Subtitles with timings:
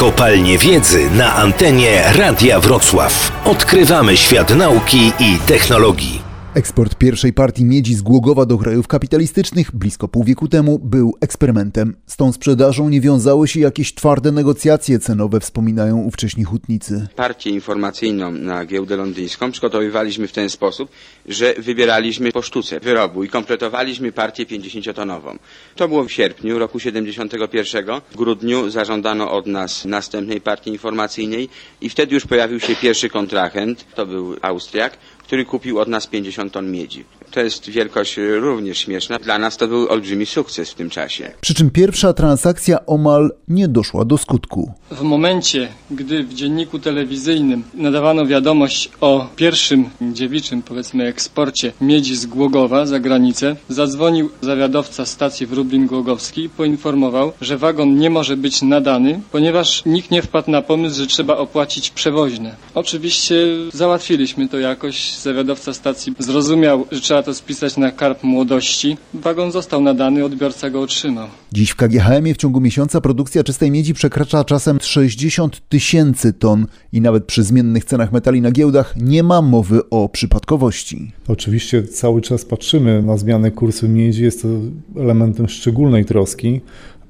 [0.00, 3.32] Kopalnie Wiedzy na antenie Radia Wrocław.
[3.44, 6.29] Odkrywamy świat nauki i technologii.
[6.54, 11.96] Eksport pierwszej partii miedzi z Głogowa do krajów kapitalistycznych blisko pół wieku temu był eksperymentem.
[12.06, 17.06] Z tą sprzedażą nie wiązały się jakieś twarde negocjacje cenowe, wspominają ówcześni hutnicy.
[17.16, 20.90] Partię informacyjną na giełdę londyńską przygotowywaliśmy w ten sposób,
[21.28, 25.38] że wybieraliśmy po sztuce wyrobu i kompletowaliśmy partię 50-tonową.
[25.76, 27.84] To było w sierpniu roku 71.
[28.10, 31.48] W grudniu zażądano od nas następnej partii informacyjnej
[31.80, 34.96] i wtedy już pojawił się pierwszy kontrahent, to był Austriak,
[35.30, 37.04] który kupił od nas 50 ton miedzi.
[37.30, 39.18] To jest wielkość również śmieszna.
[39.18, 41.30] Dla nas to był olbrzymi sukces w tym czasie.
[41.40, 44.72] Przy czym pierwsza transakcja omal nie doszła do skutku.
[44.90, 52.26] W momencie, gdy w dzienniku telewizyjnym nadawano wiadomość o pierwszym dziewiczym, powiedzmy, eksporcie miedzi z
[52.26, 58.36] Głogowa za granicę, zadzwonił zawiadowca stacji w Rublin Głogowski i poinformował, że wagon nie może
[58.36, 62.56] być nadany, ponieważ nikt nie wpadł na pomysł, że trzeba opłacić przewoźne.
[62.74, 63.34] Oczywiście
[63.72, 65.19] załatwiliśmy to jakoś.
[65.22, 68.96] Zawiadowca stacji zrozumiał, że trzeba to spisać na karp młodości.
[69.14, 71.28] Wagon został nadany, odbiorca go otrzymał.
[71.52, 77.00] Dziś w KGHM w ciągu miesiąca produkcja czystej miedzi przekracza czasem 60 tysięcy ton i
[77.00, 81.12] nawet przy zmiennych cenach metali na giełdach nie ma mowy o przypadkowości.
[81.28, 84.48] Oczywiście cały czas patrzymy na zmianę kursu miedzi, jest to
[84.96, 86.60] elementem szczególnej troski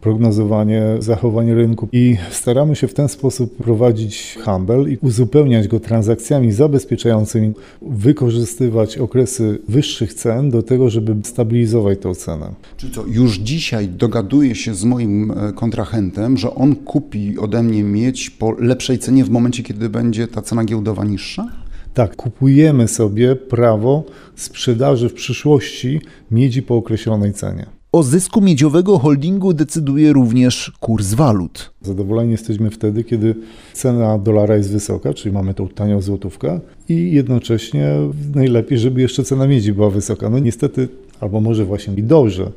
[0.00, 6.52] prognozowanie zachowań rynku i staramy się w ten sposób prowadzić handel i uzupełniać go transakcjami
[6.52, 12.54] zabezpieczającymi, wykorzystywać okresy wyższych cen do tego, żeby stabilizować tą cenę.
[12.76, 17.84] Czyli co, już dzisiaj dogaduję się z moim e, kontrahentem, że on kupi ode mnie
[17.84, 21.48] miedź po lepszej cenie w momencie, kiedy będzie ta cena giełdowa niższa?
[21.94, 24.04] Tak, kupujemy sobie prawo
[24.36, 27.77] sprzedaży w przyszłości miedzi po określonej cenie.
[27.92, 31.70] O zysku miedziowego holdingu decyduje również kurs walut.
[31.82, 33.34] Zadowoleni jesteśmy wtedy, kiedy
[33.72, 37.94] cena dolara jest wysoka, czyli mamy tą tanią złotówkę i jednocześnie
[38.34, 40.30] najlepiej, żeby jeszcze cena miedzi była wysoka.
[40.30, 40.88] No niestety,
[41.20, 42.50] albo może właśnie i dobrze,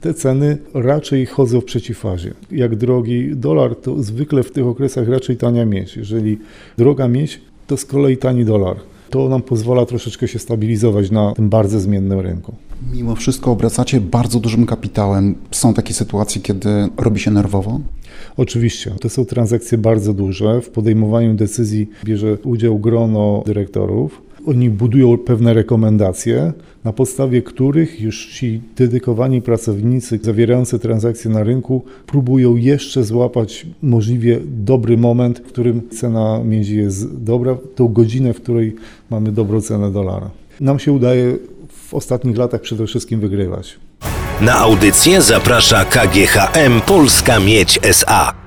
[0.00, 2.34] te ceny raczej chodzą w przeciwfazie.
[2.50, 5.96] Jak drogi dolar, to zwykle w tych okresach raczej tania miedź.
[5.96, 6.38] Jeżeli
[6.78, 8.76] droga miedź, to z kolei tani dolar.
[9.14, 12.54] To nam pozwala troszeczkę się stabilizować na tym bardzo zmiennym rynku.
[12.92, 15.34] Mimo wszystko obracacie bardzo dużym kapitałem.
[15.50, 17.80] Są takie sytuacje, kiedy robi się nerwowo?
[18.36, 20.60] Oczywiście, to są transakcje bardzo duże.
[20.60, 24.22] W podejmowaniu decyzji bierze udział grono dyrektorów.
[24.46, 26.52] Oni budują pewne rekomendacje,
[26.84, 34.40] na podstawie których już ci dedykowani pracownicy zawierający transakcje na rynku próbują jeszcze złapać możliwie
[34.44, 38.76] dobry moment, w którym cena miedzi jest dobra, tą godzinę, w której
[39.10, 40.30] mamy dobrą cenę dolara.
[40.60, 41.36] Nam się udaje
[41.68, 43.78] w ostatnich latach przede wszystkim wygrywać.
[44.40, 48.43] Na audycję zaprasza KGHM Polska Miedź SA.